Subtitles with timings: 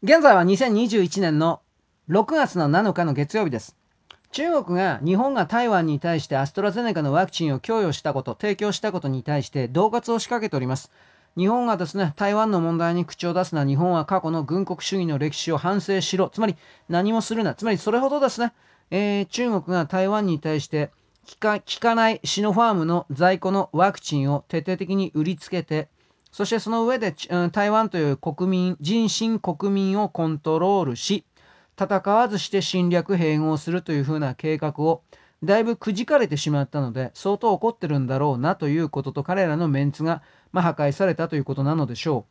[0.00, 1.60] 現在は2021年の
[2.08, 3.76] 6月の7日の月曜日です。
[4.30, 10.92] 中国が日本が台湾に対してアストラゼネカのワクチンを供与したこと、提供したことに対して恫喝を仕掛けております。
[11.36, 16.30] 日本がですね、台湾の問題に口を出すな、日本は過去の軍国主義の歴史を反省しろ。
[16.30, 16.54] つまり
[16.88, 17.56] 何もするな。
[17.56, 18.52] つまりそれほどですね、
[18.92, 20.92] えー、中国が台湾に対して
[21.28, 25.88] 効かかないシノファームの在庫のワクチンを徹底的に売りつけて、
[26.30, 27.14] そしてその上で、
[27.52, 31.24] 台湾という国民、人心国民をコントロールし、
[31.78, 35.02] 戦わずして侵略併合するというふうな計画を
[35.44, 42.26] だいぶくじかれてしまったので相当怒ってるんだろうなということと彼らのメンツが、まあ、破壊されたということなのでしょ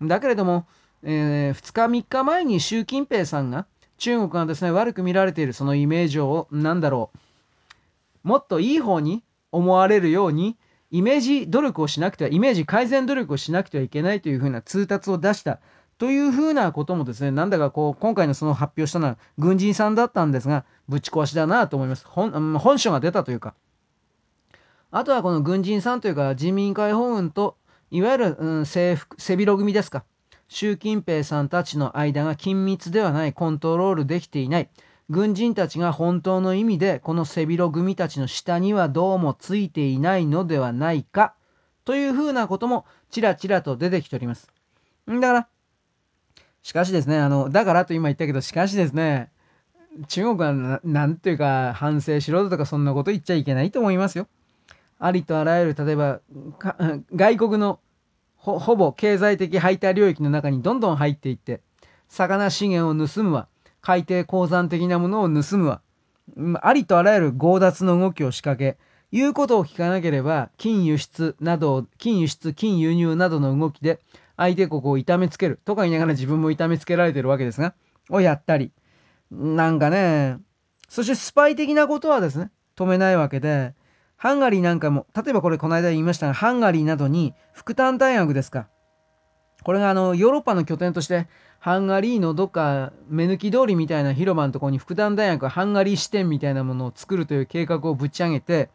[0.00, 0.08] う。
[0.08, 0.66] だけれども、
[1.02, 3.66] えー、2日3日前に習近平さんが
[3.98, 7.10] 中国がですね悪く見られているそのイメージを何だろ
[8.24, 10.56] うもっといい方に思われるように
[10.90, 15.60] イメージ努力をしなくてはイメージ改善努力をしなくてはいけないというふうな通達を出した
[15.98, 22.06] というふうなこともですね、なんだかこう、今回のその発表したのは軍人さんだったんですが、ぶち壊しだなと思います。
[22.06, 23.54] 本本書が出たというか。
[24.90, 27.56] あとはこの軍人さんというか、人民解放軍と、
[27.90, 30.04] いわゆる、うん、制服、背広組ですか。
[30.48, 34.68] 習近平さんたちの間が緊密ではない、コントロールできていない。
[35.08, 41.34] 軍人たちが本当の意味で、この背広組たちの下にはどうもついていないのではないか、
[41.84, 44.50] というふうなこともちらちらと出てきております。
[45.06, 45.48] だから、
[46.62, 49.30] しかしですね、あの、だからと今言ったけど、しかしですね、
[50.08, 54.26] 中国はななんていうか反省しろとかそんなこと言っちゃいけないと思いますよ。
[54.98, 56.20] ありとあらゆる、例えば、
[57.14, 57.78] 外国の
[58.36, 61.60] ほほぼ経済的排他領域の中にどんどん入っていって、
[62.08, 63.48] 魚資源を盗むわ、
[63.86, 65.80] 海底鉱山的なものを盗むわ、
[66.60, 68.78] ありとあらゆる強奪の動きを仕掛け、
[69.12, 74.00] 言うことを聞かなければ、金輸出など、金輸出、金輸入などの動きで、
[74.36, 77.74] 相手国を痛めつけるとか言いながら自分も痛めつけられてるわけですが、
[78.10, 78.72] をやったり、
[79.30, 80.38] なんかね、
[80.88, 83.76] そしてスパイ的なことはですね、止めないわけで、
[84.16, 88.66] ハンガリーなんかも、例えばこれこの間言いましたが、ハンガリーなどに副担大学ですか。
[89.66, 91.26] これがあの、ヨーロッパの拠点として、
[91.58, 98.70] ハンガリーのどっか目抜き通りみたいな広場のとこに副担大学ハンガリー支店みたいなものを作るという計画をぶち上げて、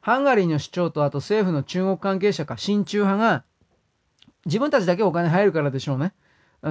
[0.00, 3.44] ハンガリーの首長とあと政府の中国関係者か、親中派が
[4.46, 6.14] 自分たちだけお金入るからでしょうね。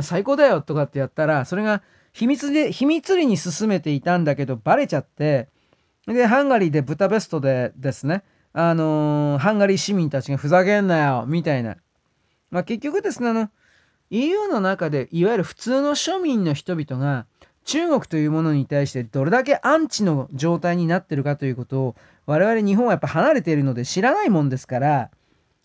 [0.01, 5.47] 最高だよとかってやったら、それが秘密で、秘密裏に進めていたんだけど、バレちゃって、
[6.07, 11.77] で、ハンガリーでブタベストでですね、あのー、ハンガリー市民たちがふざけんなよ、みたいな。
[12.51, 13.49] まあ、結局ですね、あの、
[14.09, 17.25] EU の中で、いわゆる普通の庶民の人々が、
[17.65, 21.95] 中国というものに対してどれだけアンチの状態になってるかということを、
[22.25, 25.11] 我々日本はやっぱ離れているので知らないもんですから、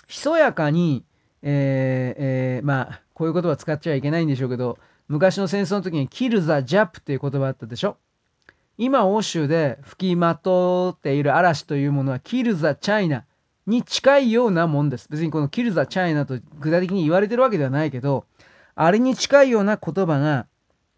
[0.06, 1.05] ひそやかに、
[1.43, 2.23] えー
[2.59, 4.78] えー、まあ、こういう言葉使っちゃいけないんでしょうけど、
[5.09, 7.97] 昔の戦争の時にキルザ・ジャップっていう言葉あったでしょ？
[8.77, 13.25] 今、欧州で吹きまとっている嵐というものは、キルザ・チャイナ。
[13.67, 15.09] に近いようなもんです。
[15.11, 18.25] 別にこのキルザ・チャイナと具体的に言われてるわけではないけど、
[18.75, 20.47] あれに近いような言葉が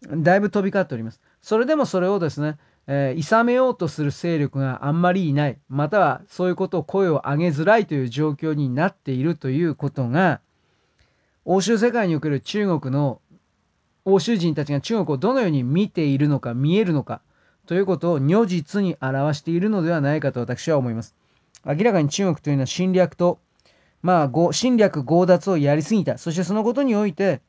[0.01, 1.21] だいぶ飛び交っております。
[1.41, 2.57] それでもそれをですね、
[2.87, 10.41] えー、諌めようとする勢力があんまりいない、またはそういうことを声を上げづらいという状況になっているということが、
[11.45, 13.21] 欧州世界における中国の
[14.03, 17.21] 欧州人たちが中国をどのように見ているのか見えるのか
[17.65, 21.15] ということを如実に表しているのではないかと私は思います。
[21.67, 23.39] 明らかに中国というのは侵略と、
[24.01, 26.17] まあ、侵略強奪をやりすぎた。
[26.17, 27.41] そしてそのことにおいて、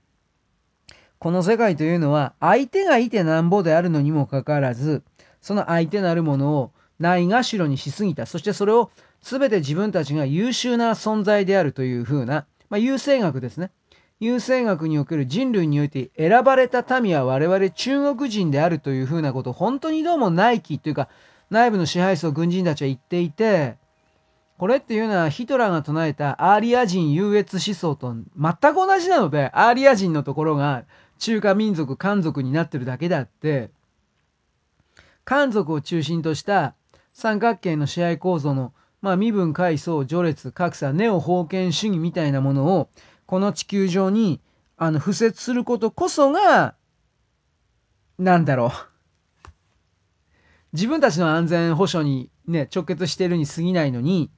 [1.19, 5.03] この世界というのは相手がいてなんぼであるのにもかかわらず、
[5.41, 8.27] その相手なるものをないがしろにしすぎた。
[8.27, 8.91] そしてそれを
[9.23, 13.71] 全て自分たちが優秀な存在であるというふうな、まあ、優勢学ですね。
[14.21, 21.09] 優勢学における人類において選ばれた民は我々中国人であるというふうなことを本当にどうも内規というか
[21.51, 23.77] 内部の支配層軍人たちは言っていて、
[24.59, 30.85] これっていうのはヒトラーが唱えたアーリア人優越思想と全く同じなので、アーリア人のところが
[31.21, 33.71] 中華民族、漢族になってるだけであって、
[35.25, 36.75] 漢族を中心とした
[37.13, 42.89] 三角形の支配構造の、まあ、身分階層序列格差ネオ封建主義みたいなものを
[43.27, 44.41] この地球上に
[44.77, 46.75] あの敷設することこそが
[48.19, 48.71] なんだろう。
[50.73, 54.31] 自分たちの安全保障にね直結してるに過ぎないのに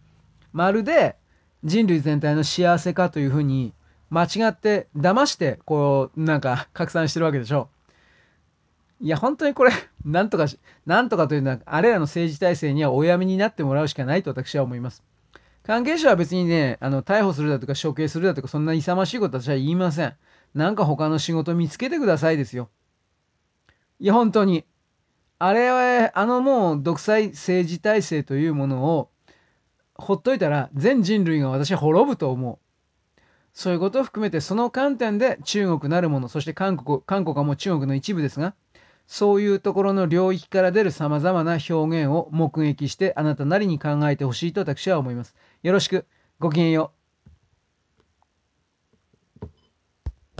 [0.52, 1.16] まるで
[1.64, 3.72] 人類全体の幸せかというふうに
[4.08, 7.80] 間違って騙してこうなんか拡散してるわけでしょう
[9.02, 9.72] いや、本当にこれ、
[10.04, 15.02] なんとかし、なんとかというのは、あれらの政治体制にはおやめになってもらうしかないと私は思います。
[15.62, 20.14] 関係者は別にね、あの、逮捕するだとか処刑するだとか、そんな勇ましいことは私は言いません。
[20.54, 22.68] なんか他の仕事見つけてくださいですよ。
[24.00, 24.66] いや、本当に。
[25.38, 29.09] あれは、あのもう独裁政治体制というものを
[30.00, 32.58] ほっといたら全人類が私は滅ぶと思う。
[33.52, 38.54] そういうことを含めてその観点で中国なるもの、そして韓国、韓国はもう中国の一部ですが、
[39.06, 45.34] そういうところの領域から出る様々な表現を目撃してあなたなりに考えてほしいと私は思います。
[45.62, 46.06] よろしく。
[46.38, 46.99] ごきげんよう。